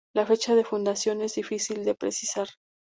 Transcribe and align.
La 0.15 0.25
fecha 0.25 0.55
de 0.55 0.63
fundación 0.65 1.21
es 1.21 1.35
difícil 1.35 1.85
de 1.85 1.93
precisar. 1.93 2.47